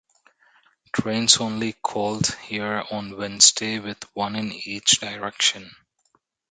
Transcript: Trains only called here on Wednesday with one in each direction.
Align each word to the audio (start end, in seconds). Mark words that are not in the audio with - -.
Trains 0.93 1.37
only 1.37 1.73
called 1.73 2.35
here 2.47 2.83
on 2.89 3.15
Wednesday 3.17 3.77
with 3.77 4.03
one 4.15 4.35
in 4.35 4.51
each 4.51 4.99
direction. 4.99 5.75